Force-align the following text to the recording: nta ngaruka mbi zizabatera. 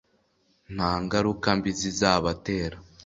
nta 0.75 0.91
ngaruka 1.03 1.47
mbi 1.57 1.71
zizabatera. 1.79 2.77